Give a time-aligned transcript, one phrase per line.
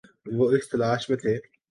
[0.37, 1.33] وہ اس تلاش میں تھے